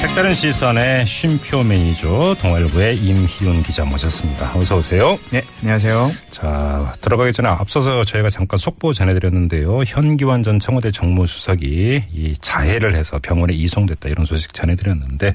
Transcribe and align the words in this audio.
색다른 0.00 0.32
시선의 0.32 1.06
쉼표 1.06 1.64
매니저 1.64 2.36
동아일보의 2.40 2.98
임희훈 2.98 3.64
기자 3.64 3.84
모셨습니다. 3.84 4.56
어서 4.56 4.76
오세요. 4.76 5.18
네, 5.30 5.42
안녕하세요. 5.60 6.10
자, 6.30 6.92
들어가기 7.00 7.32
전에 7.32 7.48
앞서서 7.48 8.04
저희가 8.04 8.30
잠깐 8.30 8.58
속보 8.58 8.92
전해드렸는데요. 8.92 9.82
현기환 9.84 10.44
전 10.44 10.60
청와대 10.60 10.92
정무수석이 10.92 12.04
이 12.12 12.34
자해를 12.40 12.94
해서 12.94 13.18
병원에 13.20 13.54
이송됐다 13.54 14.08
이런 14.08 14.24
소식 14.24 14.54
전해드렸는데 14.54 15.34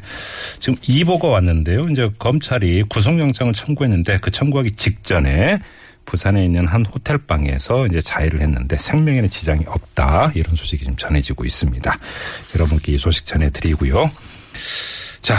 지금 0.60 0.78
이보가 0.88 1.28
왔는데요. 1.28 1.90
이제 1.90 2.10
검찰이 2.18 2.84
구속영장을 2.84 3.52
청구했는데 3.54 4.20
그 4.20 4.32
청구하기 4.32 4.72
직전에 4.78 5.60
부산에 6.06 6.44
있는 6.44 6.68
한 6.68 6.86
호텔 6.86 7.18
방에서 7.18 7.86
이제 7.88 8.00
자해를 8.00 8.40
했는데 8.42 8.78
생명에는 8.78 9.30
지장이 9.30 9.64
없다 9.68 10.32
이런 10.36 10.56
소식이 10.56 10.84
지금 10.84 10.96
전해지고 10.96 11.44
있습니다. 11.44 11.98
여러분께 12.56 12.94
이 12.94 12.98
소식 12.98 13.26
전해드리고요. 13.26 14.10
자 15.22 15.36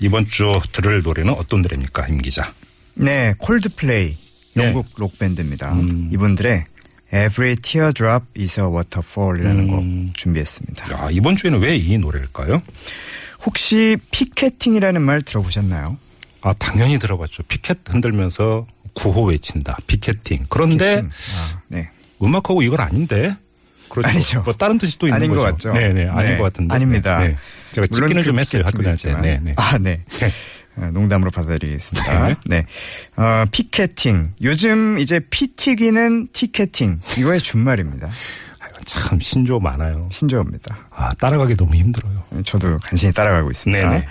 이번 0.00 0.26
주 0.28 0.60
들을 0.72 1.02
노래는 1.02 1.34
어떤 1.34 1.62
노래입니까, 1.62 2.06
임 2.08 2.18
기자? 2.18 2.52
네, 2.94 3.34
콜드플레이 3.38 4.16
네. 4.54 4.64
영국 4.64 4.86
록 4.96 5.18
밴드입니다. 5.18 5.72
음. 5.72 6.10
이분들의 6.12 6.64
Every 7.12 7.56
Teardrop 7.56 8.24
is 8.38 8.60
a 8.60 8.66
Waterfall이라는 8.66 9.60
음. 9.68 10.06
곡 10.08 10.16
준비했습니다. 10.16 10.92
야, 10.92 11.08
이번 11.10 11.36
주에는 11.36 11.60
왜 11.60 11.76
이 11.76 11.98
노래일까요? 11.98 12.62
혹시 13.44 13.96
피켓팅이라는 14.10 15.00
말 15.02 15.22
들어보셨나요? 15.22 15.98
아 16.42 16.52
당연히 16.54 16.98
들어봤죠. 16.98 17.42
피켓 17.44 17.78
흔들면서 17.88 18.66
구호 18.94 19.24
외친다. 19.26 19.76
피켓팅. 19.86 20.46
그런데 20.48 21.02
피켓팅. 21.02 21.08
아, 21.10 21.62
네. 21.68 21.90
음악하고 22.22 22.62
이건 22.62 22.80
아닌데. 22.80 23.34
그렇죠. 23.90 24.08
아니죠. 24.08 24.42
뭐 24.42 24.54
다른 24.54 24.78
뜻이 24.78 24.98
또 24.98 25.06
있는 25.06 25.16
아닌 25.16 25.30
거죠. 25.30 25.42
것 25.42 25.50
같죠? 25.50 25.72
네네 25.72 26.08
아닌 26.08 26.30
네, 26.32 26.36
것 26.38 26.44
같은데. 26.44 26.74
아닙니다. 26.74 27.18
네, 27.18 27.28
네. 27.28 27.36
제가 27.72 27.86
찍기는 27.88 28.22
그좀 28.22 28.38
했어요 28.38 28.62
학교 28.64 28.82
다닐 28.82 28.96
때. 28.96 29.14
네. 29.20 29.38
네. 29.42 29.52
아, 29.56 29.76
네. 29.78 30.00
네. 30.20 30.32
어, 30.76 30.90
농담으로 30.92 31.30
받아들이겠습니다. 31.30 32.28
네. 32.28 32.36
네. 32.46 32.64
어, 33.16 33.44
피켓팅. 33.50 34.34
요즘 34.42 34.98
이제 34.98 35.20
피튀기는 35.30 36.28
티켓팅. 36.32 37.00
이거의 37.18 37.40
준말입니다. 37.40 38.06
아, 38.06 38.66
참 38.86 39.20
신조 39.20 39.60
많아요. 39.60 40.08
신조어입니다. 40.12 40.78
아 40.94 41.10
따라가기 41.14 41.56
너무 41.56 41.74
힘들어요. 41.74 42.24
저도 42.44 42.78
간신히 42.78 43.12
따라가고 43.12 43.50
있습니다. 43.50 43.90
네네. 43.90 44.06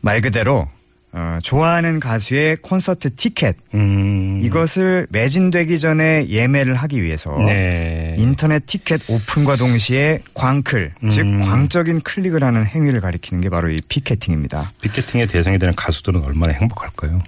말 0.00 0.20
그대로 0.20 0.68
어, 1.16 1.38
좋아하는 1.44 2.00
가수의 2.00 2.56
콘서트 2.56 3.14
티켓 3.14 3.56
음. 3.72 4.40
이것을 4.42 5.06
매진되기 5.10 5.78
전에 5.78 6.26
예매를 6.28 6.74
하기 6.74 7.00
위해서 7.04 7.30
네. 7.46 8.16
인터넷 8.18 8.66
티켓 8.66 9.00
오픈과 9.08 9.54
동시에 9.54 10.18
광클 10.34 10.90
즉 11.12 11.20
음. 11.20 11.40
광적인 11.40 12.00
클릭을 12.00 12.42
하는 12.42 12.66
행위를 12.66 13.00
가리키는 13.00 13.42
게 13.42 13.48
바로 13.48 13.70
이 13.70 13.76
피켓팅입니다. 13.88 14.72
피켓팅의 14.82 15.28
대상이 15.28 15.56
되는 15.60 15.72
가수들은 15.76 16.24
얼마나 16.24 16.52
행복할까요? 16.52 17.22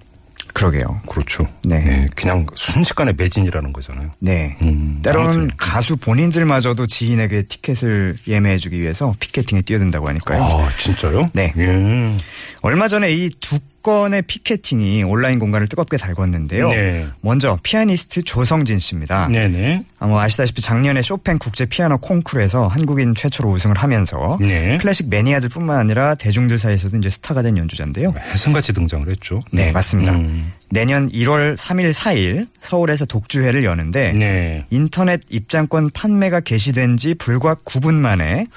그러게요. 0.52 1.02
그렇죠. 1.06 1.46
네. 1.62 2.08
그냥 2.16 2.46
순식간에 2.54 3.12
매진이라는 3.16 3.74
거잖아요. 3.74 4.10
네. 4.20 4.56
음, 4.62 5.00
때로는 5.02 5.30
아무튼. 5.30 5.50
가수 5.58 5.96
본인들마저도 5.98 6.86
지인에게 6.86 7.42
티켓을 7.42 8.16
예매해주기 8.26 8.80
위해서 8.80 9.14
피켓팅에 9.20 9.62
뛰어든다고 9.62 10.08
하니까요. 10.08 10.42
아 10.42 10.68
진짜요? 10.78 11.28
네. 11.34 11.52
예. 11.58 12.16
얼마 12.62 12.88
전에 12.88 13.12
이 13.12 13.30
두 13.38 13.58
건의 13.86 14.22
피켓팅이 14.22 15.04
온라인 15.04 15.38
공간을 15.38 15.68
뜨겁게 15.68 15.96
달궜는데요. 15.96 16.70
네. 16.70 17.06
먼저 17.20 17.56
피아니스트 17.62 18.22
조성진 18.22 18.80
씨입니다. 18.80 19.28
네네. 19.28 19.84
아마 20.00 20.22
아시다시피 20.22 20.60
작년에 20.60 21.02
쇼팽 21.02 21.38
국제 21.38 21.66
피아노 21.66 21.96
콩쿠르에서 21.98 22.66
한국인 22.66 23.14
최초로 23.14 23.48
우승을 23.48 23.76
하면서 23.76 24.38
네. 24.40 24.76
클래식 24.78 25.08
매니아들뿐만 25.08 25.78
아니라 25.78 26.16
대중들 26.16 26.58
사이에서도 26.58 26.96
이제 26.96 27.10
스타가 27.10 27.42
된 27.42 27.56
연주자인데요. 27.58 28.12
해성같이 28.18 28.72
등장을 28.72 29.08
했죠. 29.08 29.40
네, 29.52 29.70
맞습니다. 29.70 30.14
음. 30.14 30.52
내년 30.68 31.08
1월 31.08 31.56
3일 31.56 31.92
4일 31.92 32.48
서울에서 32.58 33.04
독주회를 33.04 33.62
여는데 33.62 34.14
네. 34.14 34.66
인터넷 34.70 35.20
입장권 35.28 35.90
판매가 35.90 36.40
개시된 36.40 36.96
지 36.96 37.14
불과 37.14 37.54
9분 37.54 37.94
만에 37.94 38.48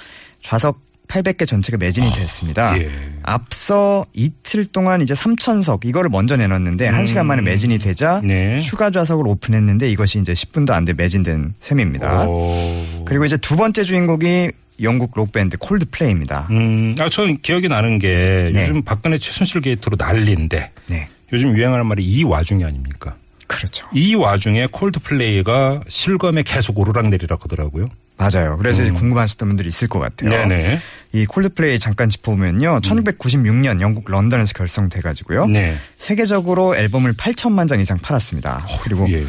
좌석 0.41 0.88
800개 1.09 1.45
전체가 1.47 1.77
매진이 1.77 2.09
됐습니다. 2.13 2.79
예. 2.79 2.89
앞서 3.23 4.05
이틀 4.13 4.63
동안 4.65 5.01
이제 5.01 5.13
3천석 5.15 5.83
이거를 5.85 6.09
먼저 6.09 6.37
내놨는데 6.37 6.87
한 6.87 7.03
1시간 7.03 7.25
만에 7.25 7.41
매진이 7.41 7.79
되자 7.79 8.19
음. 8.19 8.27
네. 8.27 8.59
추가 8.61 8.91
좌석을 8.91 9.27
오픈했는데 9.27 9.89
이것이 9.91 10.19
이제 10.19 10.33
10분도 10.33 10.71
안 10.71 10.85
돼 10.85 10.93
매진된 10.93 11.55
셈입니다. 11.59 12.27
오. 12.27 13.05
그리고 13.05 13.25
이제 13.25 13.35
두 13.37 13.55
번째 13.57 13.83
주인공이 13.83 14.51
영국 14.81 15.11
록밴드 15.15 15.57
콜드플레이입니다. 15.57 16.47
음, 16.51 16.95
아, 16.99 17.09
저는 17.09 17.39
기억이 17.41 17.67
나는 17.67 17.99
게 17.99 18.49
네. 18.53 18.61
요즘 18.63 18.81
박근혜 18.83 19.17
최순실 19.17 19.61
게이트로 19.61 19.97
난리인데 19.99 20.71
네. 20.87 21.07
요즘 21.33 21.55
유행하는 21.57 21.85
말이 21.87 22.03
이 22.03 22.23
와중이 22.23 22.63
아닙니까? 22.63 23.15
그렇죠. 23.47 23.87
이 23.93 24.13
와중에 24.15 24.67
콜드플레이가 24.71 25.81
실검에 25.87 26.43
계속 26.43 26.77
오르락내리락 26.79 27.43
하더라고요. 27.43 27.85
맞아요. 28.19 28.57
그래서 28.57 28.83
이제 28.83 28.91
궁금하셨던 28.91 29.47
분들이 29.47 29.69
있을 29.69 29.87
것 29.87 29.99
같아요. 29.99 30.29
음. 30.43 30.49
네네. 30.49 30.79
이 31.13 31.25
콜드플레이 31.25 31.79
잠깐 31.79 32.09
짚어보면요. 32.09 32.81
1996년 32.81 33.81
영국 33.81 34.09
런던에서 34.11 34.53
결성돼가지고요. 34.53 35.47
네. 35.47 35.75
세계적으로 35.97 36.75
앨범을 36.75 37.13
8천만 37.13 37.67
장 37.67 37.79
이상 37.79 37.97
팔았습니다. 37.97 38.65
그리고 38.83 39.09
예. 39.11 39.25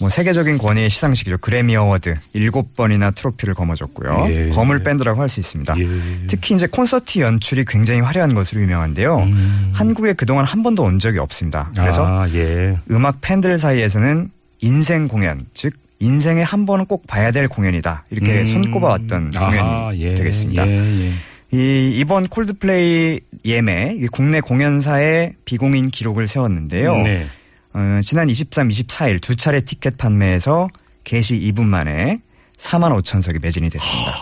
뭐 0.00 0.10
세계적인 0.10 0.58
권위의 0.58 0.90
시상식이죠. 0.90 1.38
그래미 1.38 1.76
어워드 1.76 2.16
7번이나 2.34 3.14
트로피를 3.14 3.54
거머쥐었고요. 3.54 4.26
예. 4.28 4.48
거물 4.50 4.82
밴드라고 4.82 5.20
할 5.22 5.28
수 5.28 5.40
있습니다. 5.40 5.74
예. 5.78 5.88
특히 6.26 6.54
이제 6.54 6.66
콘서트 6.66 7.20
연출이 7.20 7.64
굉장히 7.64 8.00
화려한 8.00 8.34
것으로 8.34 8.60
유명한데요. 8.60 9.18
음. 9.18 9.70
한국에 9.72 10.12
그동안 10.12 10.44
한 10.44 10.62
번도 10.62 10.82
온 10.82 10.98
적이 10.98 11.18
없습니다. 11.20 11.70
그래서 11.74 12.04
아, 12.06 12.28
예. 12.34 12.78
음악 12.90 13.20
팬들 13.20 13.56
사이에서는 13.56 14.30
인생 14.60 15.08
공연, 15.08 15.40
즉 15.54 15.72
인생에 16.00 16.42
한 16.42 16.66
번은 16.66 16.86
꼭 16.86 17.06
봐야 17.06 17.30
될 17.30 17.48
공연이다. 17.48 18.06
이렇게 18.10 18.40
음. 18.40 18.46
손꼽아왔던 18.46 19.30
공연이 19.30 19.58
아하, 19.58 19.96
예, 19.96 20.14
되겠습니다. 20.14 20.66
예, 20.66 21.06
예. 21.06 21.12
이 21.52 21.98
이번 21.98 22.26
콜드플레이 22.26 23.20
예매 23.44 23.94
이 23.94 24.06
국내 24.08 24.40
공연사의 24.40 25.34
비공인 25.44 25.90
기록을 25.90 26.26
세웠는데요. 26.26 26.96
네. 26.98 27.26
어, 27.74 28.00
지난 28.02 28.28
23, 28.28 28.68
24일 28.68 29.20
두 29.20 29.36
차례 29.36 29.60
티켓 29.60 29.96
판매에서 29.96 30.68
개시 31.04 31.38
2분 31.38 31.64
만에 31.64 32.20
4만 32.56 32.96
5천 33.00 33.22
석이 33.22 33.38
매진이 33.40 33.70
됐습니다. 33.70 34.12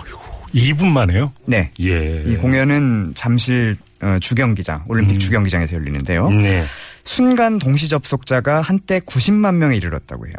2분 0.55 0.87
만에요? 0.89 1.33
네. 1.47 1.71
예. 1.81 2.23
이 2.27 2.37
공연은 2.37 3.13
잠실 3.15 3.77
어, 4.03 4.19
주경기장, 4.21 4.85
올림픽 4.89 5.19
주경기장에서 5.19 5.77
열리는데요. 5.77 6.29
네. 6.31 6.65
순간 7.05 7.59
동시 7.59 7.89
접속자가 7.89 8.61
한때 8.61 9.01
90만 9.01 9.55
명에 9.55 9.77
이르렀다고 9.77 10.27
해요. 10.27 10.35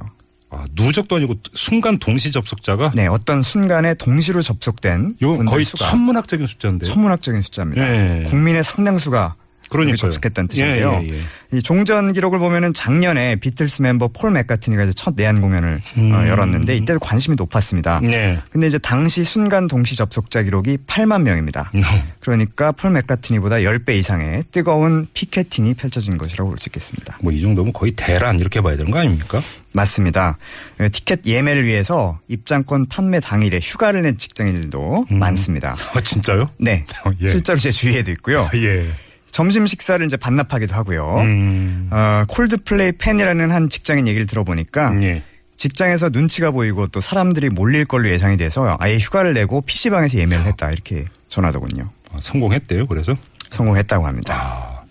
아, 0.54 0.66
누적도 0.74 1.16
아니고 1.16 1.36
순간 1.54 1.98
동시 1.98 2.32
접속자가 2.32 2.92
네, 2.96 3.08
어떤 3.08 3.42
순간에 3.42 3.94
동시로 3.96 4.42
접속된 4.42 5.16
이건 5.20 5.46
거의 5.46 5.64
수가 5.64 5.86
천문학적인 5.86 6.46
숫자인데요. 6.46 6.92
천문학적인 6.92 7.42
숫자입니다. 7.42 7.84
네. 7.86 8.24
국민의 8.28 8.64
상당수가 8.64 9.36
그러니까요. 9.74 9.98
접속했다는 9.98 10.48
뜻인데요. 10.48 11.02
예, 11.04 11.08
예, 11.10 11.14
예. 11.14 11.58
이 11.58 11.62
종전 11.62 12.14
기록을 12.14 12.40
보면은 12.40 12.74
작년에 12.74 13.36
비틀스 13.36 13.82
멤버 13.82 14.08
폴 14.08 14.32
맥카트니가 14.32 14.84
이제 14.84 14.94
첫 14.96 15.14
내한 15.16 15.42
공연을 15.42 15.82
어, 15.98 16.28
열었는데 16.28 16.76
이때도 16.78 17.00
관심이 17.00 17.36
높았습니다. 17.36 18.00
음. 18.00 18.10
네. 18.10 18.40
근데 18.52 18.68
이제 18.68 18.78
당시 18.80 19.24
순간 19.24 19.68
동시 19.68 19.96
접속자 19.96 20.44
기록이 20.44 20.78
8만 20.88 21.22
명입니다. 21.24 21.72
음. 21.76 21.82
그러니까 22.22 22.72
폴 22.72 22.92
맥카트니보다 22.92 23.58
10배 23.58 23.96
이상의 23.98 24.46
뜨거운 24.52 25.08
피켓팅이 25.14 25.74
펼쳐진 25.76 26.18
것이라고 26.18 26.50
볼 26.50 26.58
수 26.58 26.70
있겠습니다. 26.70 27.18
뭐 27.22 27.34
이 27.34 27.42
정도면 27.42 27.74
거의 27.74 27.92
대란 27.96 28.40
이렇게 28.40 28.62
봐야 28.62 28.76
되는 28.78 28.90
거 28.92 29.00
아닙니까? 29.00 29.42
맞습니다. 29.74 30.38
에, 30.80 30.90
티켓 30.90 31.26
예매를 31.26 31.66
위해서 31.66 32.20
입장권 32.28 32.86
판매 32.88 33.20
당일에 33.20 33.60
휴가를 33.62 34.04
낸 34.04 34.18
직장인들도 34.18 35.08
많습니다. 35.10 35.76
아, 35.96 36.02
진짜요? 36.02 36.50
네. 36.58 36.86
어, 37.06 37.12
예. 37.22 37.30
실제로 37.30 37.58
제 37.58 37.72
주위에도 37.72 38.12
있고요. 38.12 38.50
예. 38.54 38.88
점심 39.34 39.66
식사를 39.66 40.06
이제 40.06 40.16
반납하기도 40.16 40.74
하고요. 40.76 41.16
음. 41.22 41.90
어, 41.92 42.24
콜드플레이 42.30 42.94
팬이라는 42.94 43.52
한 43.52 43.68
직장인 43.68 44.08
얘기를 44.08 44.28
들어보니까 44.28 45.02
예. 45.02 45.24
직장에서 45.58 46.10
눈치가 46.10 46.52
보이고 46.52 46.88
또 46.88 47.02
사람들이 47.02 47.50
몰릴 47.50 47.86
걸로 47.86 48.10
예상이 48.10 48.38
돼서 48.38 48.78
아예 48.80 48.98
휴가를 48.98 49.34
내고 49.34 49.62
PC방에서 49.62 50.20
예매를 50.20 50.46
했다 50.46 50.70
이렇게 50.70 51.06
전하더군요. 51.30 51.90
아, 52.12 52.18
성공했대요. 52.20 52.86
그래서 52.86 53.16
성공했다고 53.50 54.06
합니다. 54.06 54.86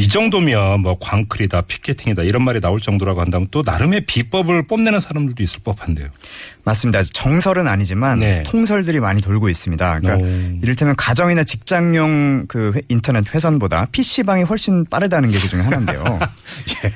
이 0.00 0.08
정도면 0.08 0.80
뭐 0.80 0.96
광클이다, 0.98 1.60
피켓팅이다 1.62 2.22
이런 2.22 2.42
말이 2.42 2.60
나올 2.60 2.80
정도라고 2.80 3.20
한다면 3.20 3.48
또 3.50 3.62
나름의 3.64 4.06
비법을 4.06 4.66
뽐내는 4.66 4.98
사람들도 5.00 5.42
있을 5.42 5.60
법한데요. 5.62 6.08
맞습니다. 6.64 7.02
정설은 7.02 7.68
아니지만 7.68 8.20
네. 8.20 8.42
통설들이 8.44 8.98
많이 9.00 9.20
돌고 9.20 9.48
있습니다. 9.50 9.98
그러니까 9.98 10.26
오. 10.26 10.58
이를테면 10.62 10.96
가정이나 10.96 11.44
직장용 11.44 12.46
그 12.48 12.72
회- 12.76 12.80
인터넷 12.88 13.24
회선보다 13.34 13.86
PC방이 13.92 14.44
훨씬 14.44 14.84
빠르다는 14.86 15.30
게 15.30 15.38
그 15.38 15.48
중에 15.48 15.60
하나인데요. 15.62 16.18
예. 16.84 16.92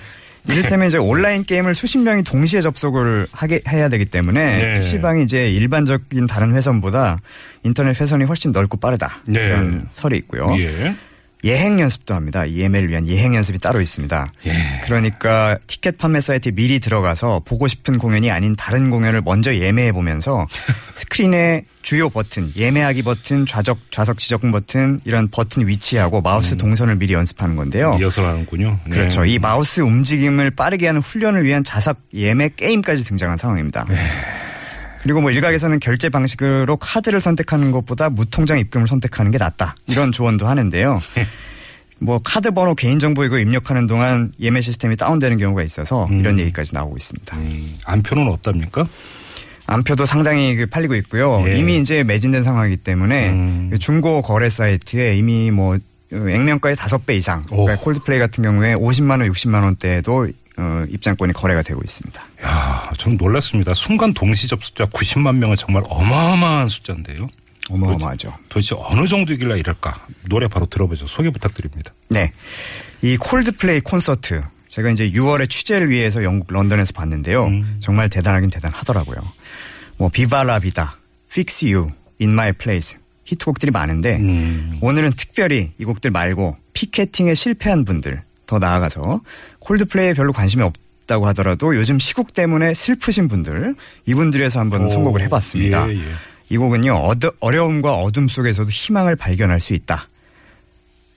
이를테면 0.53 0.89
이제 0.89 0.99
온라인 0.99 1.45
게임을 1.45 1.75
수십 1.75 1.97
명이 1.99 2.23
동시에 2.23 2.61
접속을 2.61 3.27
하게 3.33 3.61
해야 3.69 3.89
되기 3.89 4.05
때문에 4.05 4.57
네. 4.59 4.75
PC방이 4.81 5.25
이제 5.25 5.51
일반적인 5.51 6.27
다른 6.27 6.55
회선보다 6.55 7.19
인터넷 7.65 7.99
회선이 7.99 8.25
훨씬 8.25 8.53
넓고 8.53 8.79
빠르다. 8.79 9.23
네. 9.27 9.41
이런 9.47 9.87
설이 9.91 10.17
있고요. 10.19 10.55
예. 10.59 10.95
예행 11.45 11.79
연습도 11.79 12.15
합니다. 12.15 12.47
이 12.47 12.59
예매를 12.61 12.89
위한 12.89 13.07
예행 13.07 13.35
연습이 13.35 13.59
따로 13.59 13.81
있습니다. 13.81 14.33
예. 14.47 14.53
그러니까 14.85 15.59
티켓 15.67 15.99
판매 15.99 16.21
사이트에 16.21 16.53
미리 16.53 16.81
들어가서 16.81 17.43
보고 17.45 17.69
싶은 17.69 17.99
공연이 17.99 18.31
아닌 18.31 18.57
다른 18.57 18.91
공연을 18.91 19.21
먼저 19.21 19.55
예매해 19.55 19.93
보면서 19.93 20.47
스크린에 20.97 21.67
주요 21.83 22.09
버튼, 22.09 22.51
예매하기 22.57 23.03
버튼, 23.03 23.45
좌적 23.45 23.79
좌석 23.91 24.19
지정 24.19 24.41
버튼 24.53 25.01
이런 25.05 25.29
버튼 25.29 25.67
위치하고 25.69 26.23
마우스 26.23 26.57
동선을 26.57 26.97
미리 26.97 27.13
연습하는 27.13 27.57
건데요. 27.57 27.99
이어서 28.01 28.27
하는군요. 28.27 28.79
네. 28.87 28.97
그렇죠. 28.97 29.27
이 29.27 29.39
마우스 29.39 29.81
움직임을 29.81 30.53
빠르게 30.53 30.87
하는 30.87 31.03
훈련을 31.03 31.45
위한 31.45 31.63
좌석 31.63 31.99
예매 32.15 32.49
게임까지 32.49 33.05
등장한 33.05 33.37
상황입니다. 33.37 33.85
네. 33.89 33.97
그리고 35.05 35.21
뭐 35.21 35.31
일각에서는 35.31 35.81
결제 35.81 36.09
방식으로 36.09 36.79
카드를 36.79 37.21
선택하는 37.21 37.71
것보다 37.71 38.09
무통장 38.09 38.59
입금을 38.59 38.89
선택하는 38.89 39.31
게 39.31 39.39
낫다. 39.39 39.77
이런 39.87 40.11
조언도 40.13 40.47
하는데요. 40.47 40.99
뭐 42.01 42.21
카드 42.25 42.51
번호 42.51 42.75
개인정보 42.75 43.25
이거 43.25 43.39
입력하는 43.39 43.87
동안 43.87 44.33
예매 44.41 44.63
시스템이 44.63 44.97
다운되는 44.97 45.37
경우가 45.37 45.63
있어서 45.63 46.09
이런 46.11 46.39
얘기까지 46.39 46.75
나오고 46.75 46.97
있습니다. 46.97 47.37
음, 47.37 47.77
안표는 47.85 48.27
없답니까? 48.29 48.87
안표도 49.67 50.07
상당히 50.07 50.57
그 50.57 50.67
팔리고 50.67 50.95
있고요. 50.97 51.45
예. 51.49 51.57
이미 51.59 51.79
이제 51.79 52.03
매진된 52.03 52.43
상황이기 52.43 52.79
때문에 52.79 53.29
음. 53.29 53.69
그 53.71 53.79
중고 53.79 54.23
거래 54.23 54.49
사이트에 54.49 55.17
이미 55.17 55.51
뭐 55.51 55.77
어, 55.77 56.17
액면가의 56.17 56.77
다섯 56.77 57.07
배 57.07 57.15
이상. 57.15 57.45
오. 57.51 57.65
그러니까 57.65 57.85
콜드플레이 57.85 58.19
같은 58.19 58.43
경우에 58.43 58.75
50만 58.75 59.21
원, 59.21 59.31
60만 59.31 59.65
원대에도 59.65 60.29
어, 60.57 60.85
입장권이 60.89 61.33
거래가 61.33 61.63
되고 61.63 61.81
있습니다. 61.83 62.23
야, 62.45 62.93
저는 62.99 63.17
놀랐습니다. 63.17 63.75
순간 63.75 64.15
동시 64.15 64.47
접속자 64.47 64.87
90만 64.87 65.37
명은 65.37 65.57
정말 65.57 65.83
어마어마한 65.89 66.69
숫자인데요. 66.69 67.29
어마어마하죠. 67.71 68.33
도대체 68.49 68.75
어느 68.79 69.07
정도이길래 69.07 69.59
이럴까? 69.59 70.07
노래 70.29 70.49
바로 70.49 70.67
들어보죠. 70.67 71.07
소개 71.07 71.31
부탁드립니다. 71.31 71.93
네. 72.09 72.33
이 73.03 73.17
콜드플레이 73.17 73.81
콘서트. 73.81 74.43
제가 74.69 74.91
이제 74.91 75.11
6월에 75.11 75.49
취재를 75.49 75.89
위해서 75.89 76.25
영국 76.25 76.53
런던에서 76.53 76.93
봤는데요. 76.93 77.47
음. 77.47 77.77
정말 77.81 78.09
대단하긴 78.09 78.51
대단하더라고요. 78.51 79.17
뭐 79.97 80.09
비바라비다, 80.09 80.99
Fix 81.31 81.73
You, 81.73 81.91
In 82.21 82.33
My 82.33 82.53
Place 82.53 82.99
히트곡들이 83.25 83.71
많은데 83.71 84.17
음. 84.17 84.79
오늘은 84.81 85.13
특별히 85.17 85.73
이 85.79 85.85
곡들 85.85 86.11
말고 86.11 86.57
피켓팅에 86.73 87.35
실패한 87.35 87.85
분들 87.85 88.23
더 88.47 88.59
나아가서 88.59 89.21
콜드플레이에 89.61 90.15
별로 90.15 90.33
관심이 90.33 90.63
없다고 90.63 91.27
하더라도 91.29 91.77
요즘 91.77 91.99
시국 91.99 92.33
때문에 92.33 92.75
슬프신 92.75 93.29
분들 93.29 93.75
이분들 94.07 94.34
위해서 94.34 94.61
한번 94.61 94.85
오, 94.85 94.89
선곡을 94.89 95.21
해봤습니다. 95.23 95.89
예, 95.91 95.97
예. 95.97 96.03
이 96.51 96.57
곡은요 96.57 96.93
어드- 97.09 97.35
어려움과 97.41 97.93
어둠 97.95 98.29
속에서도 98.29 98.69
희망을 98.71 99.17
발견할 99.17 99.61
수 99.61 99.73
있다. 99.75 100.09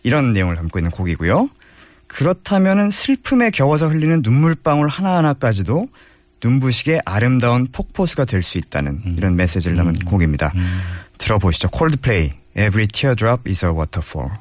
이런 0.03 0.31
내용을 0.33 0.55
담고 0.55 0.79
있는 0.79 0.89
곡이고요. 0.91 1.49
그렇다면은 2.07 2.89
슬픔에 2.91 3.49
겨워서 3.49 3.87
흘리는 3.89 4.21
눈물방울 4.23 4.87
하나하나까지도 4.87 5.89
눈부시게 6.41 7.01
아름다운 7.03 7.67
폭포수가 7.71 8.23
될 8.25 8.41
수 8.43 8.57
있다는 8.57 9.15
이런 9.17 9.35
메시지를 9.35 9.75
담은 9.75 9.93
곡입니다. 10.05 10.53
들어보시죠. 11.17 11.67
콜드플레이 11.69 12.31
Every 12.57 12.87
teardrop 12.87 13.49
is 13.49 13.65
a 13.65 13.71
waterfall. 13.71 14.31